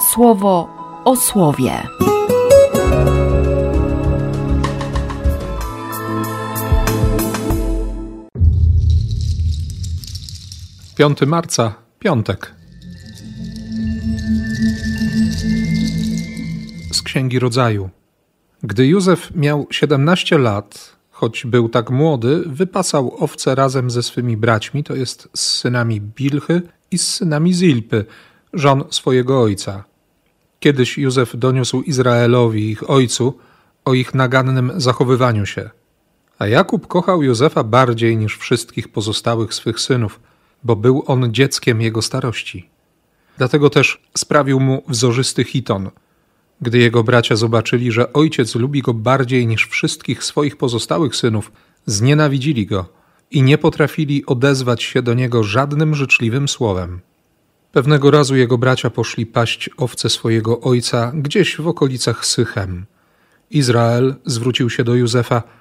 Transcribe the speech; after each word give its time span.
słowo 0.00 0.68
o 1.04 1.16
słowie. 1.16 1.82
5 10.96 11.20
marca, 11.26 11.74
piątek. 11.98 12.54
Z 16.92 17.02
Księgi 17.02 17.38
Rodzaju. 17.38 17.90
Gdy 18.62 18.86
Józef 18.86 19.30
miał 19.34 19.66
17 19.70 20.38
lat, 20.38 20.96
choć 21.10 21.46
był 21.46 21.68
tak 21.68 21.90
młody, 21.90 22.42
wypasał 22.46 23.16
owce 23.18 23.54
razem 23.54 23.90
ze 23.90 24.02
swymi 24.02 24.36
braćmi, 24.36 24.84
to 24.84 24.94
jest 24.96 25.28
z 25.36 25.40
synami 25.40 26.00
Bilchy 26.00 26.62
i 26.90 26.98
z 26.98 27.06
synami 27.06 27.54
Zilpy, 27.54 28.04
żon 28.58 28.84
swojego 28.90 29.42
ojca. 29.42 29.84
Kiedyś 30.60 30.98
Józef 30.98 31.36
doniósł 31.36 31.82
Izraelowi, 31.82 32.70
ich 32.70 32.90
ojcu, 32.90 33.38
o 33.84 33.94
ich 33.94 34.14
nagannym 34.14 34.72
zachowywaniu 34.76 35.46
się. 35.46 35.70
A 36.38 36.46
Jakub 36.46 36.86
kochał 36.86 37.22
Józefa 37.22 37.64
bardziej 37.64 38.16
niż 38.16 38.38
wszystkich 38.38 38.88
pozostałych 38.88 39.54
swych 39.54 39.80
synów– 39.80 40.20
bo 40.64 40.76
był 40.76 41.04
on 41.06 41.34
dzieckiem 41.34 41.80
jego 41.80 42.02
starości. 42.02 42.68
Dlatego 43.38 43.70
też 43.70 44.02
sprawił 44.16 44.60
mu 44.60 44.82
wzorzysty 44.88 45.44
hiton. 45.44 45.90
Gdy 46.60 46.78
jego 46.78 47.04
bracia 47.04 47.36
zobaczyli, 47.36 47.92
że 47.92 48.12
ojciec 48.12 48.54
lubi 48.54 48.82
go 48.82 48.94
bardziej 48.94 49.46
niż 49.46 49.68
wszystkich 49.68 50.24
swoich 50.24 50.56
pozostałych 50.56 51.16
synów, 51.16 51.52
znienawidzili 51.86 52.66
go 52.66 52.88
i 53.30 53.42
nie 53.42 53.58
potrafili 53.58 54.26
odezwać 54.26 54.82
się 54.82 55.02
do 55.02 55.14
niego 55.14 55.42
żadnym 55.42 55.94
życzliwym 55.94 56.48
słowem. 56.48 57.00
Pewnego 57.72 58.10
razu 58.10 58.36
jego 58.36 58.58
bracia 58.58 58.90
poszli 58.90 59.26
paść 59.26 59.70
owce 59.76 60.10
swojego 60.10 60.60
ojca 60.60 61.12
gdzieś 61.14 61.56
w 61.56 61.68
okolicach 61.68 62.26
Sychem. 62.26 62.86
Izrael 63.50 64.14
zwrócił 64.26 64.70
się 64.70 64.84
do 64.84 64.94
Józefa– 64.94 65.42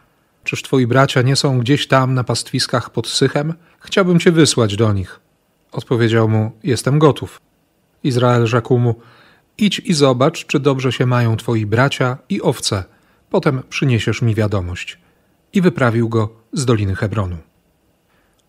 Czyż 0.48 0.64
twoi 0.64 0.88
bracia 0.88 1.22
nie 1.22 1.36
są 1.36 1.60
gdzieś 1.60 1.88
tam 1.88 2.14
na 2.14 2.24
pastwiskach 2.24 2.90
pod 2.90 3.08
Sychem? 3.08 3.54
Chciałbym 3.80 4.20
cię 4.20 4.32
wysłać 4.32 4.76
do 4.76 4.94
nich. 4.94 5.20
Odpowiedział 5.72 6.30
mu: 6.30 6.52
Jestem 6.64 7.00
gotów. 7.00 7.42
Izrael 8.04 8.46
rzekł 8.46 8.78
mu: 8.78 8.96
Idź 9.58 9.80
i 9.80 9.94
zobacz, 9.94 10.46
czy 10.46 10.60
dobrze 10.60 10.92
się 10.92 11.06
mają 11.06 11.38
twoi 11.38 11.66
bracia 11.66 12.18
i 12.30 12.42
owce. 12.42 12.84
Potem 13.30 13.64
przyniesiesz 13.70 14.22
mi 14.22 14.36
wiadomość. 14.36 14.98
I 15.54 15.62
wyprawił 15.62 16.10
go 16.10 16.30
z 16.54 16.66
doliny 16.66 16.96
Hebronu. 16.96 17.38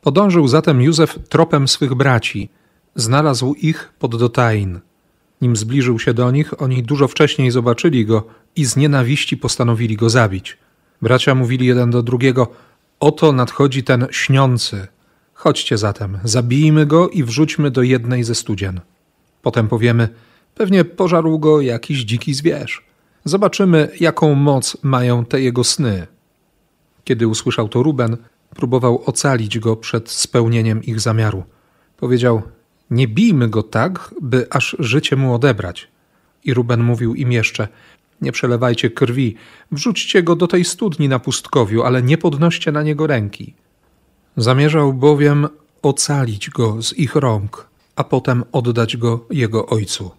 Podążył 0.01 0.49
zatem 0.49 0.83
Józef 0.83 1.19
tropem 1.29 1.69
swych 1.69 1.95
braci. 1.95 2.49
Znalazł 2.95 3.55
ich 3.55 3.93
pod 3.99 4.17
Dotain. 4.17 4.81
Nim 5.41 5.57
zbliżył 5.57 5.99
się 5.99 6.15
do 6.15 6.31
nich, 6.31 6.63
oni 6.63 6.83
dużo 6.83 7.09
wcześniej 7.09 7.51
zobaczyli 7.51 8.07
go 8.07 8.25
i 8.57 8.65
z 8.65 8.77
nienawiści 8.77 9.37
postanowili 9.37 9.97
go 9.97 10.11
zabić. 10.11 10.59
Bracia 11.03 11.35
mówili 11.35 11.67
jeden 11.67 11.91
do 11.91 12.03
drugiego: 12.03 12.49
Oto 13.01 13.33
nadchodzi 13.33 13.83
ten 13.83 14.07
śniący. 14.11 14.87
Chodźcie 15.35 15.79
zatem, 15.79 16.19
zabijmy 16.25 16.87
go 16.87 17.09
i 17.09 17.25
wrzućmy 17.25 17.71
do 17.71 17.83
jednej 17.83 18.25
ze 18.25 18.35
studzien. 18.35 18.81
Potem 19.43 19.69
powiemy: 19.69 20.09
Pewnie 20.55 20.85
pożarł 20.85 21.39
go 21.39 21.61
jakiś 21.61 22.05
dziki 22.05 22.35
zwierz. 22.35 22.85
Zobaczymy, 23.25 23.89
jaką 24.01 24.35
moc 24.35 24.77
mają 24.83 25.25
te 25.25 25.41
jego 25.41 25.65
sny. 25.65 26.07
Kiedy 27.05 27.29
usłyszał 27.29 27.69
to 27.69 27.83
Ruben, 27.83 28.17
próbował 28.51 29.03
ocalić 29.07 29.59
go 29.59 29.77
przed 29.77 30.11
spełnieniem 30.11 30.83
ich 30.83 31.01
zamiaru. 31.01 31.45
Powiedział: 31.97 32.43
Nie 32.91 33.09
bijmy 33.09 33.49
go 33.49 33.63
tak, 33.63 34.15
by 34.23 34.47
aż 34.51 34.77
życie 34.79 35.17
mu 35.17 35.35
odebrać. 35.35 35.89
I 36.45 36.55
Ruben 36.55 36.83
mówił 36.83 37.15
im 37.15 37.33
jeszcze: 37.33 37.69
nie 38.21 38.33
przelewajcie 38.33 38.91
krwi, 38.91 39.35
wrzućcie 39.73 40.23
go 40.23 40.37
do 40.37 40.47
tej 40.47 40.65
studni 40.65 41.09
na 41.09 41.19
pustkowiu, 41.19 41.83
ale 41.83 42.03
nie 42.03 42.19
podnoście 42.19 42.73
na 42.73 42.83
niego 42.83 43.07
ręki. 43.07 43.55
Zamierzał 44.37 44.93
bowiem 44.93 45.49
ocalić 45.83 46.51
go 46.51 46.83
z 46.83 46.99
ich 46.99 47.15
rąk, 47.15 47.69
a 47.97 48.05
potem 48.05 48.45
oddać 48.53 48.97
go 48.97 49.27
jego 49.31 49.67
ojcu. 49.67 50.11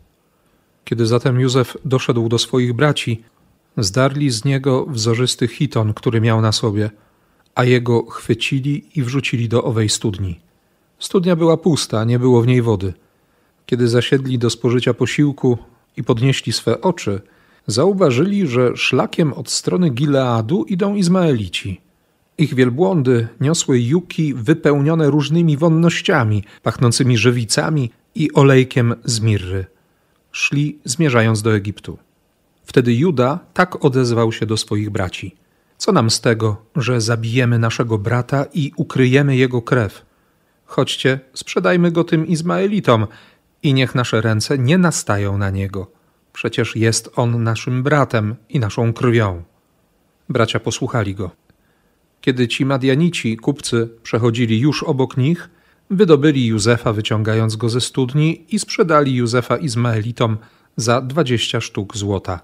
Kiedy 0.86 1.06
zatem 1.06 1.40
Józef 1.40 1.78
doszedł 1.86 2.30
do 2.30 2.38
swoich 2.38 2.74
braci, 2.74 3.24
zdarli 3.78 4.30
z 4.30 4.46
niego 4.46 4.86
wzorzysty 4.86 5.48
chiton, 5.48 5.94
który 5.94 6.22
miał 6.22 6.42
na 6.42 6.52
sobie, 6.52 6.90
a 7.56 7.64
jego 7.64 8.06
chwycili 8.06 8.86
i 8.96 9.04
wrzucili 9.04 9.50
do 9.50 9.64
owej 9.64 9.90
studni. 9.90 10.40
Studnia 11.00 11.36
była 11.36 11.58
pusta, 11.58 12.04
nie 12.04 12.20
było 12.20 12.42
w 12.42 12.48
niej 12.48 12.62
wody. 12.62 12.94
Kiedy 13.66 13.88
zasiedli 13.88 14.38
do 14.38 14.50
spożycia 14.50 14.94
posiłku 14.94 15.58
i 15.98 16.04
podnieśli 16.04 16.54
swe 16.54 16.82
oczy, 16.82 17.22
zauważyli, 17.68 18.48
że 18.48 18.78
szlakiem 18.78 19.34
od 19.34 19.50
strony 19.50 19.90
Gileadu 19.90 20.64
idą 20.64 20.96
Izmaelici. 20.96 21.82
Ich 22.38 22.54
wielbłądy 22.54 23.28
niosły 23.42 23.80
juki 23.80 24.34
wypełnione 24.34 25.10
różnymi 25.10 25.58
wonnościami, 25.58 26.44
pachnącymi 26.64 27.18
żywicami 27.18 27.92
i 28.16 28.34
olejkiem 28.34 28.96
z 29.04 29.20
mirry. 29.20 29.66
Szli 30.32 30.80
zmierzając 30.86 31.42
do 31.42 31.56
Egiptu. 31.56 31.98
Wtedy 32.64 32.94
Juda 32.94 33.40
tak 33.54 33.86
odezwał 33.86 34.32
się 34.32 34.46
do 34.46 34.58
swoich 34.58 34.90
braci. 34.90 35.36
Co 35.78 35.92
nam 35.92 36.10
z 36.10 36.22
tego, 36.22 36.58
że 36.76 37.02
zabijemy 37.02 37.60
naszego 37.60 37.98
brata 37.98 38.46
i 38.54 38.72
ukryjemy 38.76 39.36
jego 39.36 39.62
krew? 39.62 40.09
Chodźcie, 40.70 41.20
sprzedajmy 41.34 41.92
go 41.92 42.04
tym 42.04 42.28
Izmaelitom 42.28 43.08
i 43.64 43.74
niech 43.74 43.96
nasze 43.96 44.22
ręce 44.22 44.58
nie 44.58 44.78
nastają 44.78 45.38
na 45.38 45.50
niego 45.50 46.00
Przecież 46.34 46.76
jest 46.76 47.10
on 47.16 47.44
naszym 47.44 47.84
bratem 47.84 48.36
i 48.50 48.60
naszą 48.60 48.94
krwią. 48.94 49.44
Bracia 50.30 50.60
posłuchali 50.60 51.16
go. 51.16 51.32
Kiedy 52.22 52.48
ci 52.48 52.66
Madianici, 52.66 53.38
kupcy, 53.38 53.90
przechodzili 54.04 54.60
już 54.60 54.84
obok 54.84 55.18
nich, 55.18 55.50
wydobyli 55.90 56.46
Józefa, 56.46 56.94
wyciągając 56.94 57.56
go 57.56 57.70
ze 57.70 57.82
studni 57.82 58.46
i 58.50 58.60
sprzedali 58.60 59.16
Józefa 59.16 59.58
Izmaelitom 59.58 60.38
za 60.76 61.02
dwadzieścia 61.02 61.62
sztuk 61.62 61.98
złota. 61.98 62.40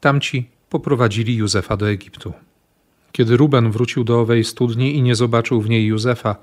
Tamci 0.00 0.50
poprowadzili 0.70 1.36
Józefa 1.36 1.76
do 1.76 1.90
Egiptu. 1.90 2.32
Kiedy 3.12 3.36
Ruben 3.36 3.70
wrócił 3.70 4.04
do 4.04 4.20
owej 4.20 4.44
studni 4.44 4.96
i 4.96 5.02
nie 5.02 5.14
zobaczył 5.14 5.60
w 5.60 5.68
niej 5.68 5.86
Józefa, 5.86 6.36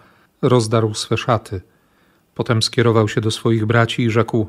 rozdarł 0.43 0.93
swe 0.93 1.17
szaty. 1.17 1.61
Potem 2.35 2.63
skierował 2.63 3.07
się 3.07 3.21
do 3.21 3.31
swoich 3.31 3.65
braci 3.65 4.03
i 4.03 4.09
rzekł: 4.09 4.47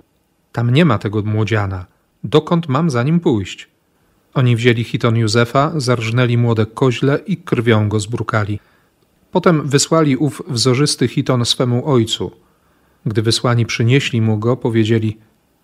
Tam 0.53 0.71
nie 0.71 0.85
ma 0.85 0.99
tego 0.99 1.23
młodziana 1.23 1.87
dokąd 2.25 2.69
mam 2.69 2.91
za 2.91 3.03
nim 3.03 3.21
pójść? 3.21 3.69
Oni 4.35 4.57
wzięli 4.57 4.85
hiton 4.85 5.17
Józefa, 5.17 5.73
zarżnęli 5.77 6.39
młode 6.39 6.67
koźle 6.67 7.19
i 7.27 7.37
krwią 7.37 7.89
go 7.89 8.01
zbrukali. 8.01 8.61
Potem 9.31 9.69
wysłali 9.69 10.17
ów 10.17 10.43
wzorzysty 10.49 11.09
hiton 11.09 11.45
swemu 11.45 11.89
ojcu. 11.91 12.31
Gdy 13.07 13.23
wysłani 13.23 13.67
przynieśli 13.67 14.21
mu 14.21 14.39
go, 14.39 14.57
powiedzieli: 14.57 15.19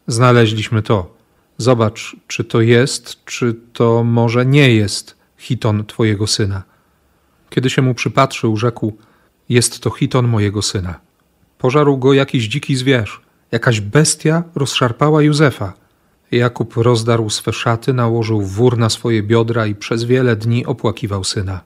Znaleźliśmy 0.07 0.83
to. 0.83 1.15
Zobacz, 1.59 2.17
czy 2.27 2.45
to 2.45 2.61
jest, 2.61 3.25
czy 3.25 3.55
to 3.73 4.05
może 4.05 4.47
nie 4.47 4.75
jest 4.75 5.17
hiton 5.37 5.87
twojego 5.87 6.27
syna. 6.27 6.63
Kiedy 7.51 7.71
się 7.71 7.83
mu 7.83 7.95
przypatrzył, 7.95 8.57
rzekł: 8.57 8.97
Jest 9.51 9.81
to 9.81 9.91
hiton 9.91 10.29
mojego 10.29 10.63
syna. 10.63 11.01
Pożarł 11.59 11.99
go 11.99 12.13
jakiś 12.13 12.49
dziki 12.49 12.77
zwierz, 12.77 13.21
jakaś 13.53 13.81
bestia 13.81 14.43
rozszarpała 14.55 15.23
Józefa. 15.23 15.73
Jakub 16.31 16.77
rozdarł 16.77 17.31
swe 17.31 17.53
szaty, 17.53 17.93
nałożył 17.93 18.43
wór 18.43 18.79
na 18.79 18.91
swoje 18.91 19.23
biodra 19.23 19.67
i 19.67 19.75
przez 19.75 20.05
wiele 20.05 20.37
dni 20.37 20.67
opłakiwał 20.67 21.25
syna. 21.25 21.61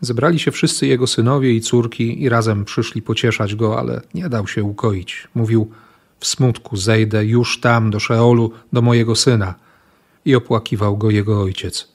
Zebrali 0.00 0.38
się 0.38 0.50
wszyscy 0.50 0.86
jego 0.86 1.06
synowie 1.06 1.52
i 1.52 1.60
córki 1.60 2.22
i 2.22 2.28
razem 2.28 2.64
przyszli 2.64 3.02
pocieszać 3.02 3.54
go, 3.54 3.78
ale 3.78 4.00
nie 4.14 4.28
dał 4.28 4.46
się 4.46 4.62
ukoić. 4.62 5.28
Mówił: 5.34 5.70
W 6.20 6.26
smutku 6.26 6.76
zejdę 6.76 7.24
już 7.24 7.60
tam 7.60 7.90
do 7.90 8.00
Szeolu 8.00 8.52
do 8.72 8.82
mojego 8.82 9.16
syna. 9.16 9.54
I 10.24 10.34
opłakiwał 10.34 10.96
go 10.96 11.10
jego 11.10 11.42
ojciec. 11.42 11.93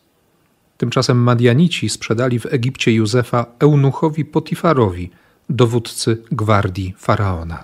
Tymczasem 0.79 1.17
Madianici 1.17 1.89
sprzedali 1.89 2.39
w 2.39 2.45
Egipcie 2.45 2.91
Józefa 2.91 3.45
eunuchowi 3.59 4.25
Potifarowi, 4.25 5.09
dowódcy 5.49 6.23
gwardii 6.31 6.93
faraona. 6.97 7.63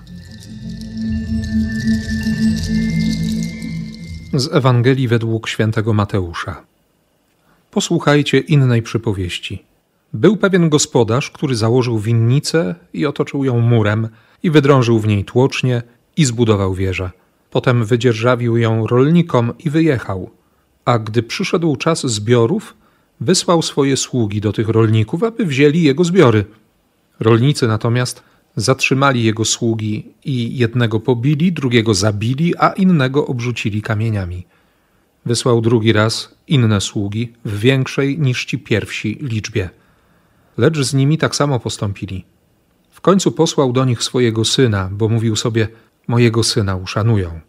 Z 4.34 4.54
Ewangelii 4.54 5.08
według 5.08 5.50
świętego 5.50 5.94
Mateusza. 5.94 6.64
Posłuchajcie 7.72 8.40
innej 8.40 8.82
przypowieści. 8.82 9.64
Był 10.14 10.38
pewien 10.38 10.70
gospodarz, 10.70 11.32
który 11.32 11.56
założył 11.56 12.00
winnicę 12.00 12.76
i 12.94 13.06
otoczył 13.06 13.44
ją 13.44 13.60
murem, 13.60 14.08
i 14.44 14.52
wydrążył 14.52 15.00
w 15.00 15.08
niej 15.08 15.26
tłocznie 15.26 15.82
i 16.18 16.26
zbudował 16.26 16.74
wieżę. 16.74 17.12
Potem 17.52 17.86
wydzierżawił 17.86 18.58
ją 18.58 18.88
rolnikom 18.88 19.54
i 19.60 19.70
wyjechał. 19.70 20.30
A 20.86 21.00
gdy 21.00 21.24
przyszedł 21.24 21.76
czas 21.76 22.08
zbiorów, 22.08 22.74
wysłał 23.20 23.62
swoje 23.62 23.98
sługi 23.98 24.42
do 24.42 24.54
tych 24.54 24.70
rolników, 24.70 25.24
aby 25.24 25.46
wzięli 25.46 25.84
jego 25.84 26.04
zbiory. 26.04 26.46
Rolnicy 27.20 27.68
natomiast 27.68 28.24
Zatrzymali 28.56 29.24
jego 29.24 29.46
sługi 29.46 30.14
i 30.26 30.58
jednego 30.58 31.00
pobili, 31.00 31.52
drugiego 31.52 31.94
zabili, 31.94 32.58
a 32.58 32.70
innego 32.70 33.28
obrzucili 33.28 33.82
kamieniami. 33.82 34.46
Wysłał 35.26 35.62
drugi 35.62 35.94
raz 35.94 36.36
inne 36.48 36.82
sługi 36.82 37.34
w 37.46 37.60
większej 37.60 38.20
niż 38.20 38.46
ci 38.46 38.60
pierwsi 38.60 39.18
liczbie. 39.22 39.70
Lecz 40.58 40.80
z 40.80 40.94
nimi 40.94 41.18
tak 41.18 41.36
samo 41.36 41.60
postąpili. 41.60 42.26
W 42.92 43.02
końcu 43.02 43.32
posłał 43.32 43.74
do 43.74 43.86
nich 43.86 44.04
swojego 44.04 44.46
syna, 44.46 44.90
bo 44.92 45.10
mówił 45.10 45.36
sobie: 45.36 45.68
Mojego 46.08 46.44
syna 46.44 46.76
uszanują. 46.76 47.40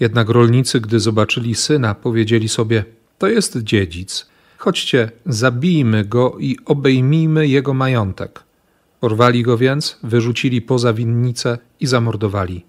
Jednak 0.00 0.28
rolnicy, 0.28 0.80
gdy 0.80 1.00
zobaczyli 1.00 1.54
syna, 1.54 1.94
powiedzieli 1.94 2.48
sobie: 2.48 2.84
To 3.18 3.28
jest 3.28 3.58
dziedzic. 3.62 4.29
Chodźcie, 4.60 5.10
zabijmy 5.26 6.04
go 6.04 6.36
i 6.40 6.56
obejmijmy 6.64 7.48
jego 7.48 7.74
majątek. 7.74 8.42
Porwali 9.00 9.42
go 9.42 9.58
więc, 9.58 9.98
wyrzucili 10.02 10.62
poza 10.62 10.92
winnicę 10.92 11.58
i 11.80 11.86
zamordowali. 11.86 12.64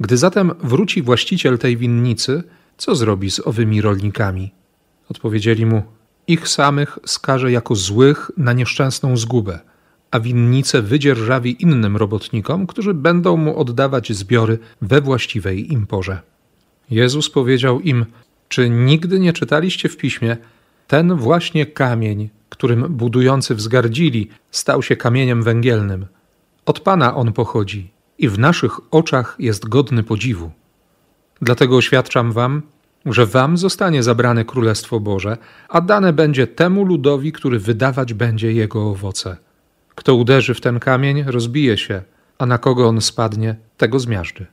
Gdy 0.00 0.16
zatem 0.16 0.52
wróci 0.62 1.02
właściciel 1.02 1.58
tej 1.58 1.76
winnicy, 1.76 2.42
co 2.76 2.94
zrobi 2.94 3.30
z 3.30 3.46
owymi 3.46 3.80
rolnikami? 3.80 4.52
Odpowiedzieli 5.08 5.66
mu: 5.66 5.82
Ich 6.26 6.48
samych 6.48 6.98
skaże 7.06 7.52
jako 7.52 7.74
złych 7.74 8.30
na 8.36 8.52
nieszczęsną 8.52 9.16
zgubę, 9.16 9.60
a 10.10 10.20
winnicę 10.20 10.82
wydzierżawi 10.82 11.62
innym 11.62 11.96
robotnikom, 11.96 12.66
którzy 12.66 12.94
będą 12.94 13.36
mu 13.36 13.58
oddawać 13.58 14.12
zbiory 14.12 14.58
we 14.82 15.00
właściwej 15.00 15.72
im 15.72 15.86
porze. 15.86 16.20
Jezus 16.90 17.30
powiedział 17.30 17.80
im: 17.80 18.06
Czy 18.48 18.70
nigdy 18.70 19.20
nie 19.20 19.32
czytaliście 19.32 19.88
w 19.88 19.96
piśmie, 19.96 20.36
ten 20.86 21.14
właśnie 21.14 21.66
kamień, 21.66 22.30
którym 22.48 22.82
budujący 22.88 23.54
wzgardzili, 23.54 24.30
stał 24.50 24.82
się 24.82 24.96
kamieniem 24.96 25.42
węgielnym. 25.42 26.06
Od 26.66 26.80
Pana 26.80 27.14
on 27.14 27.32
pochodzi 27.32 27.92
i 28.18 28.28
w 28.28 28.38
naszych 28.38 28.94
oczach 28.94 29.36
jest 29.38 29.68
godny 29.68 30.02
podziwu. 30.02 30.50
Dlatego 31.42 31.76
oświadczam 31.76 32.32
wam, 32.32 32.62
że 33.06 33.26
wam 33.26 33.56
zostanie 33.56 34.02
zabrane 34.02 34.44
Królestwo 34.44 35.00
Boże, 35.00 35.36
a 35.68 35.80
dane 35.80 36.12
będzie 36.12 36.46
temu 36.46 36.84
ludowi, 36.84 37.32
który 37.32 37.58
wydawać 37.58 38.14
będzie 38.14 38.52
jego 38.52 38.90
owoce. 38.90 39.36
Kto 39.94 40.14
uderzy 40.14 40.54
w 40.54 40.60
ten 40.60 40.80
kamień, 40.80 41.24
rozbije 41.26 41.78
się, 41.78 42.02
a 42.38 42.46
na 42.46 42.58
kogo 42.58 42.88
on 42.88 43.00
spadnie, 43.00 43.56
tego 43.76 43.98
zmiażdży. 43.98 44.46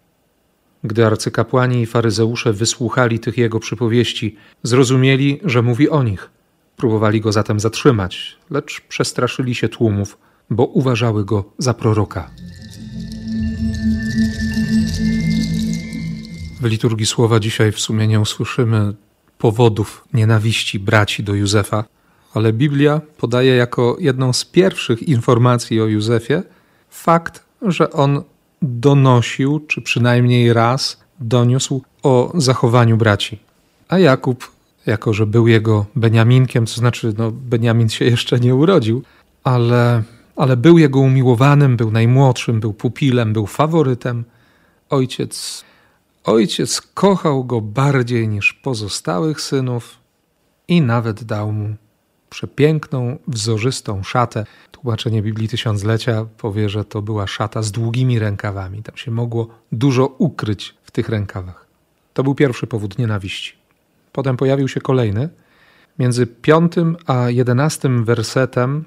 Gdy 0.83 1.05
arcykapłani 1.05 1.81
i 1.81 1.85
faryzeusze 1.85 2.53
wysłuchali 2.53 3.19
tych 3.19 3.37
jego 3.37 3.59
przypowieści, 3.59 4.35
zrozumieli, 4.63 5.39
że 5.45 5.61
mówi 5.61 5.89
o 5.89 6.03
nich. 6.03 6.29
Próbowali 6.77 7.21
go 7.21 7.31
zatem 7.31 7.59
zatrzymać, 7.59 8.37
lecz 8.49 8.81
przestraszyli 8.81 9.55
się 9.55 9.69
tłumów, 9.69 10.17
bo 10.49 10.65
uważały 10.65 11.25
go 11.25 11.43
za 11.57 11.73
proroka. 11.73 12.29
W 16.61 16.65
liturgii 16.65 17.05
słowa 17.05 17.39
dzisiaj 17.39 17.71
w 17.71 17.79
sumie 17.79 18.07
nie 18.07 18.19
usłyszymy 18.19 18.93
powodów 19.37 20.07
nienawiści 20.13 20.79
braci 20.79 21.23
do 21.23 21.33
Józefa, 21.33 21.83
ale 22.33 22.53
Biblia 22.53 23.01
podaje 23.17 23.55
jako 23.55 23.97
jedną 23.99 24.33
z 24.33 24.45
pierwszych 24.45 25.03
informacji 25.03 25.81
o 25.81 25.87
Józefie 25.87 26.43
fakt, 26.89 27.43
że 27.61 27.91
on 27.91 28.23
donosił, 28.63 29.59
czy 29.59 29.81
przynajmniej 29.81 30.53
raz 30.53 31.03
doniósł 31.19 31.81
o 32.03 32.31
zachowaniu 32.35 32.97
braci. 32.97 33.39
A 33.89 33.99
Jakub, 33.99 34.51
jako 34.85 35.13
że 35.13 35.25
był 35.25 35.47
jego 35.47 35.85
Beniaminkiem, 35.95 36.65
to 36.65 36.73
znaczy 36.73 37.13
no, 37.17 37.31
Beniamin 37.31 37.89
się 37.89 38.05
jeszcze 38.05 38.39
nie 38.39 38.55
urodził, 38.55 39.03
ale, 39.43 40.03
ale 40.35 40.57
był 40.57 40.77
jego 40.77 40.99
umiłowanym, 40.99 41.77
był 41.77 41.91
najmłodszym, 41.91 42.59
był 42.59 42.73
pupilem, 42.73 43.33
był 43.33 43.47
faworytem. 43.47 44.23
Ojciec, 44.89 45.63
ojciec 46.23 46.81
kochał 46.81 47.45
go 47.45 47.61
bardziej 47.61 48.27
niż 48.27 48.53
pozostałych 48.53 49.41
synów 49.41 49.97
i 50.67 50.81
nawet 50.81 51.23
dał 51.23 51.51
mu 51.51 51.75
przepiękną, 52.33 53.17
wzorzystą 53.27 54.03
szatę. 54.03 54.45
Tłumaczenie 54.71 55.21
Biblii 55.21 55.47
Tysiąclecia 55.47 56.25
powie, 56.37 56.69
że 56.69 56.85
to 56.85 57.01
była 57.01 57.27
szata 57.27 57.61
z 57.61 57.71
długimi 57.71 58.19
rękawami. 58.19 58.83
Tam 58.83 58.97
się 58.97 59.11
mogło 59.11 59.47
dużo 59.71 60.05
ukryć 60.05 60.75
w 60.83 60.91
tych 60.91 61.09
rękawach. 61.09 61.67
To 62.13 62.23
był 62.23 62.35
pierwszy 62.35 62.67
powód 62.67 62.97
nienawiści. 62.97 63.53
Potem 64.11 64.37
pojawił 64.37 64.67
się 64.67 64.81
kolejny. 64.81 65.29
Między 65.99 66.27
piątym 66.27 66.97
a 67.07 67.29
jedenastym 67.29 68.05
wersetem 68.05 68.85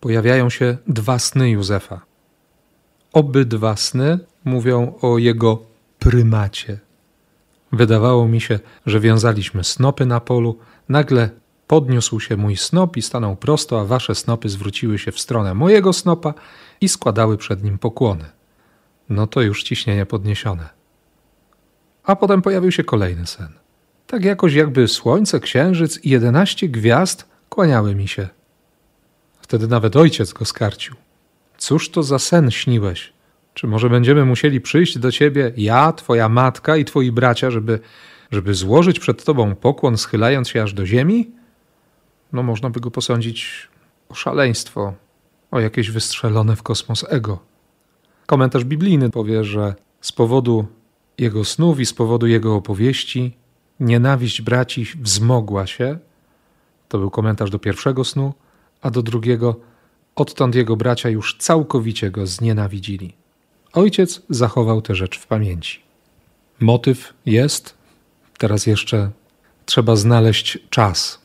pojawiają 0.00 0.50
się 0.50 0.76
dwa 0.86 1.18
sny 1.18 1.50
Józefa. 1.50 2.00
Obydwa 3.12 3.76
sny 3.76 4.18
mówią 4.44 4.94
o 5.00 5.18
jego 5.18 5.62
prymacie. 5.98 6.78
Wydawało 7.72 8.28
mi 8.28 8.40
się, 8.40 8.58
że 8.86 9.00
wiązaliśmy 9.00 9.64
snopy 9.64 10.06
na 10.06 10.20
polu, 10.20 10.58
nagle 10.88 11.30
Podniósł 11.68 12.20
się 12.20 12.36
mój 12.36 12.56
snop 12.56 12.96
i 12.96 13.02
stanął 13.02 13.36
prosto, 13.36 13.80
a 13.80 13.84
wasze 13.84 14.14
snopy 14.14 14.48
zwróciły 14.48 14.98
się 14.98 15.12
w 15.12 15.20
stronę 15.20 15.54
mojego 15.54 15.92
snopa 15.92 16.34
i 16.80 16.88
składały 16.88 17.36
przed 17.36 17.64
nim 17.64 17.78
pokłony. 17.78 18.24
No 19.08 19.26
to 19.26 19.40
już 19.40 19.62
ciśnienie 19.62 20.06
podniesione. 20.06 20.68
A 22.04 22.16
potem 22.16 22.42
pojawił 22.42 22.72
się 22.72 22.84
kolejny 22.84 23.26
sen. 23.26 23.48
Tak 24.06 24.24
jakoś 24.24 24.54
jakby 24.54 24.88
słońce, 24.88 25.40
księżyc 25.40 26.04
i 26.04 26.10
jedenaście 26.10 26.68
gwiazd 26.68 27.28
kłaniały 27.48 27.94
mi 27.94 28.08
się. 28.08 28.28
Wtedy 29.40 29.68
nawet 29.68 29.96
ojciec 29.96 30.32
go 30.32 30.44
skarcił. 30.44 30.94
Cóż 31.58 31.90
to 31.90 32.02
za 32.02 32.18
sen 32.18 32.50
śniłeś? 32.50 33.12
Czy 33.54 33.66
może 33.66 33.90
będziemy 33.90 34.24
musieli 34.24 34.60
przyjść 34.60 34.98
do 34.98 35.12
ciebie, 35.12 35.52
ja, 35.56 35.92
twoja 35.92 36.28
matka 36.28 36.76
i 36.76 36.84
twoi 36.84 37.12
bracia, 37.12 37.50
żeby, 37.50 37.80
żeby 38.30 38.54
złożyć 38.54 39.00
przed 39.00 39.24
tobą 39.24 39.54
pokłon, 39.54 39.98
schylając 39.98 40.48
się 40.48 40.62
aż 40.62 40.72
do 40.72 40.86
ziemi? 40.86 41.37
No 42.32 42.42
można 42.42 42.70
by 42.70 42.80
go 42.80 42.90
posądzić 42.90 43.68
o 44.08 44.14
szaleństwo, 44.14 44.94
o 45.50 45.60
jakieś 45.60 45.90
wystrzelone 45.90 46.56
w 46.56 46.62
kosmos 46.62 47.04
ego. 47.08 47.38
Komentarz 48.26 48.64
biblijny 48.64 49.10
powie, 49.10 49.44
że 49.44 49.74
z 50.00 50.12
powodu 50.12 50.66
jego 51.18 51.44
snów 51.44 51.80
i 51.80 51.86
z 51.86 51.92
powodu 51.92 52.26
jego 52.26 52.54
opowieści 52.54 53.36
nienawiść 53.80 54.42
braci 54.42 54.84
wzmogła 54.84 55.66
się. 55.66 55.98
To 56.88 56.98
był 56.98 57.10
komentarz 57.10 57.50
do 57.50 57.58
pierwszego 57.58 58.04
snu, 58.04 58.34
a 58.82 58.90
do 58.90 59.02
drugiego 59.02 59.56
odtąd 60.14 60.54
jego 60.54 60.76
bracia 60.76 61.08
już 61.08 61.36
całkowicie 61.38 62.10
go 62.10 62.26
znienawidzili. 62.26 63.14
Ojciec 63.72 64.22
zachował 64.30 64.82
tę 64.82 64.94
rzecz 64.94 65.18
w 65.18 65.26
pamięci. 65.26 65.82
Motyw 66.60 67.14
jest, 67.26 67.74
teraz 68.38 68.66
jeszcze 68.66 69.10
trzeba 69.66 69.96
znaleźć 69.96 70.58
czas, 70.70 71.20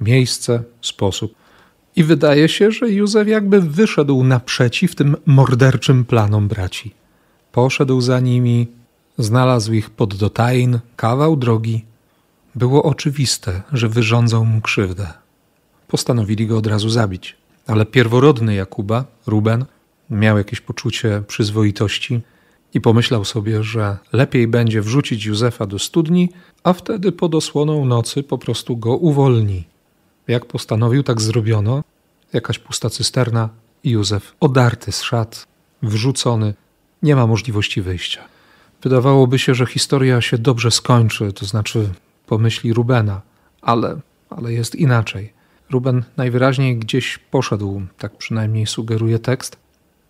miejsce, 0.00 0.62
sposób. 0.82 1.34
I 1.96 2.04
wydaje 2.04 2.48
się, 2.48 2.70
że 2.70 2.90
Józef 2.90 3.28
jakby 3.28 3.60
wyszedł 3.60 4.24
naprzeciw 4.24 4.94
tym 4.94 5.16
morderczym 5.26 6.04
planom 6.04 6.48
braci. 6.48 6.94
Poszedł 7.52 8.00
za 8.00 8.20
nimi, 8.20 8.66
znalazł 9.18 9.72
ich 9.72 9.90
pod 9.90 10.14
Dotain, 10.14 10.78
kawał 10.96 11.36
drogi. 11.36 11.84
Było 12.54 12.82
oczywiste, 12.82 13.62
że 13.72 13.88
wyrządzą 13.88 14.44
mu 14.44 14.60
krzywdę. 14.60 15.12
Postanowili 15.88 16.46
go 16.46 16.58
od 16.58 16.66
razu 16.66 16.88
zabić. 16.90 17.36
Ale 17.66 17.86
pierworodny 17.86 18.54
Jakuba, 18.54 19.04
Ruben, 19.26 19.64
miał 20.10 20.38
jakieś 20.38 20.60
poczucie 20.60 21.22
przyzwoitości 21.26 22.20
i 22.74 22.80
pomyślał 22.80 23.24
sobie, 23.24 23.62
że 23.62 23.96
lepiej 24.12 24.48
będzie 24.48 24.82
wrzucić 24.82 25.24
Józefa 25.24 25.66
do 25.66 25.78
studni, 25.78 26.28
a 26.64 26.72
wtedy 26.72 27.12
pod 27.12 27.34
osłoną 27.34 27.84
nocy 27.84 28.22
po 28.22 28.38
prostu 28.38 28.76
go 28.76 28.96
uwolni. 28.96 29.64
Jak 30.28 30.46
postanowił, 30.46 31.02
tak 31.02 31.20
zrobiono. 31.20 31.82
Jakaś 32.32 32.58
pusta 32.58 32.90
cysterna 32.90 33.48
i 33.84 33.90
Józef 33.90 34.34
odarty 34.40 34.92
z 34.92 35.02
szat, 35.02 35.46
wrzucony, 35.82 36.54
nie 37.02 37.16
ma 37.16 37.26
możliwości 37.26 37.82
wyjścia. 37.82 38.24
Wydawałoby 38.82 39.38
się, 39.38 39.54
że 39.54 39.66
historia 39.66 40.20
się 40.20 40.38
dobrze 40.38 40.70
skończy, 40.70 41.32
to 41.32 41.46
znaczy 41.46 41.88
pomyśli 42.26 42.72
Rubena, 42.72 43.20
ale, 43.62 44.00
ale 44.30 44.52
jest 44.52 44.74
inaczej. 44.74 45.32
Ruben 45.70 46.02
najwyraźniej 46.16 46.76
gdzieś 46.76 47.18
poszedł, 47.18 47.82
tak 47.98 48.16
przynajmniej 48.16 48.66
sugeruje 48.66 49.18
tekst. 49.18 49.56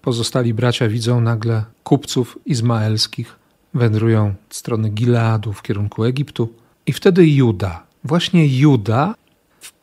Pozostali 0.03 0.55
bracia 0.55 0.89
widzą 0.89 1.21
nagle 1.21 1.65
kupców 1.85 2.39
izmaelskich, 2.47 3.37
wędrują 3.75 4.35
w 4.49 4.55
stronę 4.55 4.91
Gileadu 4.91 5.53
w 5.53 5.63
kierunku 5.63 6.05
Egiptu. 6.05 6.53
I 6.87 6.93
wtedy 6.93 7.29
Juda, 7.29 7.87
właśnie 8.05 8.59
Juda 8.59 9.15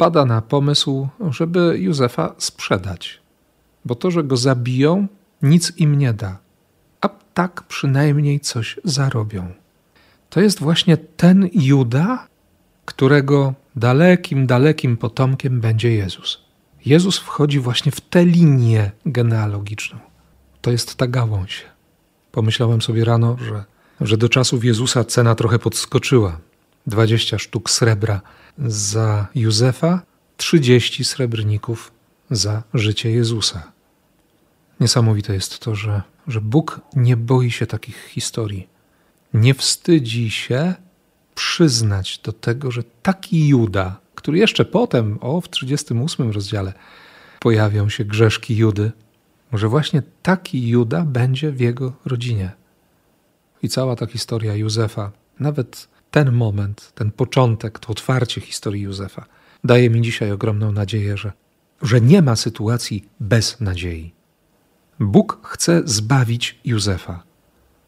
wpada 0.01 0.25
na 0.25 0.41
pomysł, 0.41 1.07
żeby 1.29 1.77
Józefa 1.79 2.35
sprzedać, 2.37 3.19
bo 3.85 3.95
to, 3.95 4.11
że 4.11 4.23
go 4.23 4.37
zabiją, 4.37 5.07
nic 5.41 5.73
im 5.77 5.97
nie 5.97 6.13
da, 6.13 6.37
a 7.01 7.09
tak 7.33 7.63
przynajmniej 7.63 8.39
coś 8.39 8.79
zarobią. 8.83 9.53
To 10.29 10.41
jest 10.41 10.59
właśnie 10.59 10.97
ten 10.97 11.49
Juda, 11.53 12.27
którego 12.85 13.53
dalekim, 13.75 14.47
dalekim 14.47 14.97
potomkiem 14.97 15.61
będzie 15.61 15.91
Jezus. 15.91 16.41
Jezus 16.85 17.17
wchodzi 17.17 17.59
właśnie 17.59 17.91
w 17.91 18.01
tę 18.01 18.25
linię 18.25 18.91
genealogiczną. 19.05 19.99
to 20.61 20.71
jest 20.71 20.95
ta 20.95 21.07
gałąź. 21.07 21.65
Pomyślałem 22.31 22.81
sobie 22.81 23.05
rano, 23.05 23.37
że, 23.47 23.63
że 24.01 24.17
do 24.17 24.29
czasów 24.29 24.65
Jezusa 24.65 25.03
cena 25.03 25.35
trochę 25.35 25.59
podskoczyła. 25.59 26.37
20 26.87 27.39
sztuk 27.39 27.69
srebra 27.69 28.21
za 28.57 29.27
Józefa, 29.35 30.01
30 30.37 31.03
srebrników 31.03 31.91
za 32.31 32.63
życie 32.73 33.11
Jezusa. 33.11 33.71
Niesamowite 34.79 35.33
jest 35.33 35.59
to, 35.59 35.75
że, 35.75 36.01
że 36.27 36.41
Bóg 36.41 36.81
nie 36.95 37.17
boi 37.17 37.51
się 37.51 37.65
takich 37.65 38.05
historii. 38.07 38.67
Nie 39.33 39.53
wstydzi 39.53 40.29
się 40.29 40.73
przyznać 41.35 42.19
do 42.23 42.33
tego, 42.33 42.71
że 42.71 42.83
taki 43.01 43.47
Juda, 43.47 43.99
który 44.15 44.37
jeszcze 44.37 44.65
potem, 44.65 45.17
o 45.21 45.41
w 45.41 45.49
38 45.49 46.31
rozdziale, 46.31 46.73
pojawią 47.39 47.89
się 47.89 48.05
grzeszki 48.05 48.57
Judy, 48.57 48.91
że 49.53 49.67
właśnie 49.67 50.03
taki 50.21 50.67
Juda 50.67 51.05
będzie 51.05 51.51
w 51.51 51.59
jego 51.59 51.93
rodzinie. 52.05 52.51
I 53.63 53.69
cała 53.69 53.95
ta 53.95 54.05
historia 54.05 54.55
Józefa, 54.55 55.11
nawet 55.39 55.87
ten 56.11 56.31
moment, 56.31 56.91
ten 56.95 57.11
początek, 57.11 57.79
to 57.79 57.87
otwarcie 57.87 58.41
historii 58.41 58.81
Józefa, 58.83 59.25
daje 59.63 59.89
mi 59.89 60.01
dzisiaj 60.01 60.31
ogromną 60.31 60.71
nadzieję, 60.71 61.17
że, 61.17 61.31
że 61.81 62.01
nie 62.01 62.21
ma 62.21 62.35
sytuacji 62.35 63.05
bez 63.19 63.61
nadziei. 63.61 64.13
Bóg 64.99 65.39
chce 65.43 65.81
zbawić 65.85 66.59
Józefa. 66.65 67.23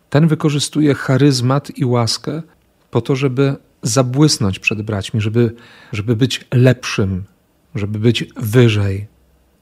Ten 0.09 0.27
wykorzystuje 0.27 0.93
charyzmat 0.93 1.77
i 1.77 1.85
łaskę 1.85 2.41
po 2.91 3.01
to, 3.01 3.15
żeby 3.15 3.55
zabłysnąć 3.81 4.59
przed 4.59 4.81
braćmi, 4.81 5.21
żeby, 5.21 5.55
żeby 5.91 6.15
być 6.15 6.45
lepszym, 6.51 7.23
żeby 7.75 7.99
być 7.99 8.25
wyżej. 8.37 9.07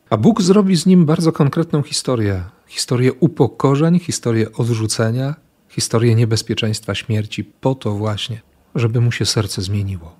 A 0.10 0.18
Bóg 0.18 0.42
zrobi 0.42 0.76
z 0.76 0.86
nim 0.86 1.06
bardzo 1.06 1.32
konkretną 1.32 1.84
historię. 1.84 2.44
Historię 2.68 3.14
upokorzeń, 3.14 4.00
historię 4.00 4.52
odrzucenia, 4.52 5.36
historię 5.70 6.16
niebezpieczeństwa 6.16 6.96
śmierci, 6.96 7.44
po 7.44 7.76
to 7.76 7.92
właśnie, 7.92 8.42
żeby 8.76 9.02
mu 9.02 9.12
się 9.12 9.26
serce 9.26 9.62
zmieniło. 9.62 10.16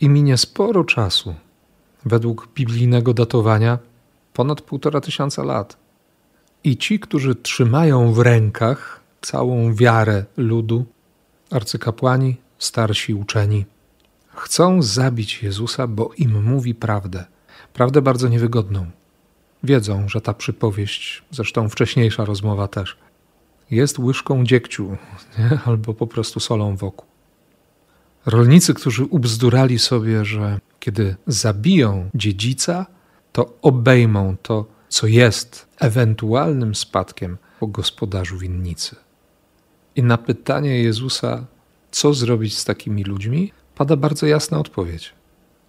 I 0.00 0.08
minie 0.08 0.36
sporo 0.36 0.84
czasu, 0.84 1.34
według 2.04 2.48
biblijnego 2.54 3.14
datowania 3.14 3.78
ponad 4.32 4.60
półtora 4.60 5.00
tysiąca 5.00 5.44
lat. 5.44 5.76
I 6.64 6.76
ci, 6.76 7.00
którzy 7.00 7.34
trzymają 7.34 8.12
w 8.12 8.18
rękach 8.18 9.00
całą 9.20 9.74
wiarę 9.74 10.24
ludu, 10.36 10.84
arcykapłani, 11.50 12.36
starsi 12.58 13.14
uczeni, 13.14 13.64
chcą 14.34 14.82
zabić 14.82 15.42
Jezusa, 15.42 15.86
bo 15.86 16.10
im 16.18 16.42
mówi 16.42 16.74
prawdę. 16.74 17.24
Prawdę 17.72 18.02
bardzo 18.02 18.28
niewygodną. 18.28 18.86
Wiedzą, 19.62 20.08
że 20.08 20.20
ta 20.20 20.34
przypowieść, 20.34 21.22
zresztą 21.30 21.68
wcześniejsza 21.68 22.24
rozmowa 22.24 22.68
też, 22.68 22.96
jest 23.70 23.98
łyżką 23.98 24.44
dziegciu 24.44 24.96
nie? 25.38 25.58
albo 25.66 25.94
po 25.94 26.06
prostu 26.06 26.40
solą 26.40 26.76
wokół. 26.76 27.13
Rolnicy, 28.26 28.74
którzy 28.74 29.04
ubzdurali 29.04 29.78
sobie, 29.78 30.24
że 30.24 30.60
kiedy 30.80 31.16
zabiją 31.26 32.10
dziedzica, 32.14 32.86
to 33.32 33.58
obejmą 33.62 34.36
to, 34.42 34.66
co 34.88 35.06
jest 35.06 35.66
ewentualnym 35.80 36.74
spadkiem 36.74 37.36
po 37.60 37.66
gospodarzu 37.66 38.38
winnicy. 38.38 38.96
I 39.96 40.02
na 40.02 40.18
pytanie 40.18 40.82
Jezusa, 40.82 41.46
co 41.90 42.14
zrobić 42.14 42.58
z 42.58 42.64
takimi 42.64 43.04
ludźmi, 43.04 43.52
pada 43.74 43.96
bardzo 43.96 44.26
jasna 44.26 44.58
odpowiedź. 44.58 45.12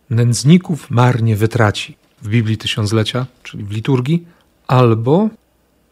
Nędzników 0.10 0.92
marnie 0.92 1.36
wytraci 1.36 1.98
w 2.22 2.28
Biblii 2.30 2.58
Tysiąclecia, 2.58 3.26
czyli 3.44 3.64
w 3.64 3.72
liturgii, 3.72 4.28
albo 4.68 5.30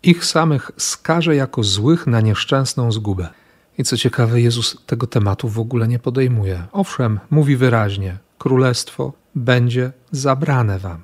ich 0.03 0.25
samych 0.25 0.71
skaże 0.77 1.35
jako 1.35 1.63
złych 1.63 2.07
na 2.07 2.21
nieszczęsną 2.21 2.91
zgubę. 2.91 3.27
I 3.77 3.83
co 3.83 3.97
ciekawe, 3.97 4.41
Jezus 4.41 4.77
tego 4.85 5.07
tematu 5.07 5.49
w 5.49 5.59
ogóle 5.59 5.87
nie 5.87 5.99
podejmuje. 5.99 6.63
Owszem, 6.71 7.19
mówi 7.29 7.55
wyraźnie: 7.55 8.17
Królestwo 8.37 9.13
będzie 9.35 9.91
zabrane 10.11 10.79
wam. 10.79 11.01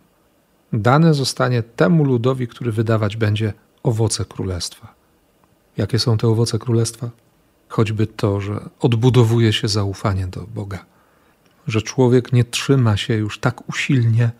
Dane 0.73 1.13
zostanie 1.13 1.63
temu 1.63 2.03
ludowi, 2.03 2.47
który 2.47 2.71
wydawać 2.71 3.17
będzie 3.17 3.53
owoce 3.83 4.25
królestwa. 4.25 4.93
Jakie 5.77 5.99
są 5.99 6.17
te 6.17 6.27
owoce 6.27 6.59
królestwa? 6.59 7.09
Choćby 7.67 8.07
to, 8.07 8.41
że 8.41 8.69
odbudowuje 8.79 9.53
się 9.53 9.67
zaufanie 9.67 10.27
do 10.27 10.41
Boga, 10.41 10.85
że 11.67 11.81
człowiek 11.81 12.33
nie 12.33 12.43
trzyma 12.43 12.97
się 12.97 13.13
już 13.13 13.39
tak 13.39 13.69
usilnie 13.69 14.31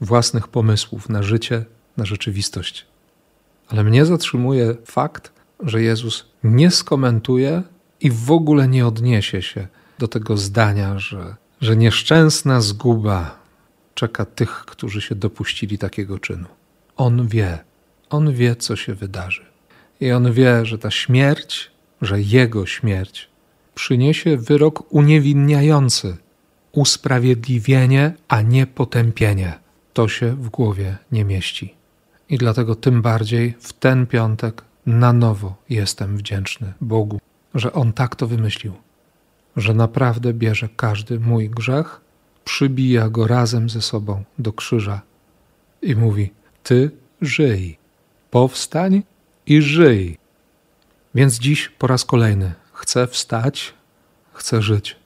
własnych 0.00 0.48
pomysłów 0.48 1.08
na 1.08 1.22
życie, 1.22 1.64
na 1.96 2.04
rzeczywistość. 2.04 2.86
Ale 3.68 3.84
mnie 3.84 4.06
zatrzymuje 4.06 4.74
fakt, 4.84 5.32
że 5.60 5.82
Jezus 5.82 6.26
nie 6.44 6.70
skomentuje 6.70 7.62
i 8.02 8.10
w 8.10 8.30
ogóle 8.30 8.68
nie 8.68 8.86
odniesie 8.86 9.42
się 9.42 9.68
do 9.98 10.08
tego 10.08 10.36
zdania, 10.36 10.98
że, 10.98 11.36
że 11.60 11.76
nieszczęsna 11.76 12.60
zguba 12.60 13.38
czeka 13.94 14.24
tych, 14.24 14.50
którzy 14.50 15.00
się 15.00 15.14
dopuścili 15.14 15.78
takiego 15.78 16.18
czynu. 16.18 16.46
On 16.96 17.28
wie, 17.28 17.58
on 18.10 18.32
wie, 18.32 18.56
co 18.56 18.76
się 18.76 18.94
wydarzy. 18.94 19.44
I 20.00 20.12
on 20.12 20.32
wie, 20.32 20.66
że 20.66 20.78
ta 20.78 20.90
śmierć, 20.90 21.70
że 22.02 22.20
jego 22.20 22.66
śmierć 22.66 23.28
przyniesie 23.74 24.36
wyrok 24.36 24.92
uniewinniający, 24.92 26.16
usprawiedliwienie, 26.72 28.14
a 28.28 28.42
nie 28.42 28.66
potępienie. 28.66 29.58
To 29.92 30.08
się 30.08 30.36
w 30.36 30.48
głowie 30.48 30.96
nie 31.12 31.24
mieści. 31.24 31.74
I 32.28 32.38
dlatego 32.38 32.74
tym 32.74 33.02
bardziej 33.02 33.54
w 33.60 33.72
ten 33.72 34.06
piątek 34.06 34.64
na 34.86 35.12
nowo 35.12 35.54
jestem 35.68 36.16
wdzięczny 36.16 36.72
Bogu, 36.80 37.20
że 37.54 37.72
On 37.72 37.92
tak 37.92 38.16
to 38.16 38.26
wymyślił, 38.26 38.74
że 39.56 39.74
naprawdę 39.74 40.34
bierze 40.34 40.68
każdy 40.76 41.20
mój 41.20 41.50
grzech, 41.50 42.00
przybija 42.44 43.08
go 43.08 43.26
razem 43.26 43.70
ze 43.70 43.82
sobą 43.82 44.24
do 44.38 44.52
krzyża 44.52 45.00
i 45.82 45.96
mówi: 45.96 46.32
Ty 46.62 46.90
żyj, 47.20 47.78
powstań 48.30 49.02
i 49.46 49.62
żyj. 49.62 50.18
Więc 51.14 51.38
dziś 51.38 51.68
po 51.68 51.86
raz 51.86 52.04
kolejny 52.04 52.54
chcę 52.72 53.06
wstać, 53.06 53.74
chcę 54.32 54.62
żyć. 54.62 54.96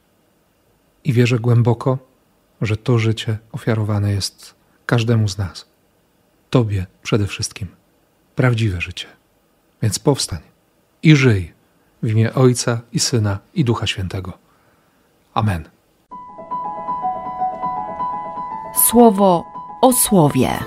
I 1.05 1.12
wierzę 1.12 1.38
głęboko, 1.38 1.99
że 2.62 2.76
to 2.76 2.99
życie 2.99 3.38
ofiarowane 3.53 4.12
jest 4.12 4.55
każdemu 4.87 5.29
z 5.29 5.38
nas. 5.38 5.67
Tobie 6.50 6.87
przede 7.03 7.26
wszystkim. 7.26 7.69
Prawdziwe 8.35 8.81
życie. 8.81 9.07
Więc 9.83 9.99
powstań 9.99 10.41
i 11.03 11.17
żyj 11.17 11.56
w 12.03 12.11
imię 12.11 12.35
Ojca 12.35 12.81
i 12.93 13.00
Syna 13.00 13.38
i 13.55 13.65
Ducha 13.65 13.87
Świętego. 13.87 14.33
Amen. 15.35 15.69
Słowo 18.91 19.45
o 19.83 19.93
słowie. 19.93 20.59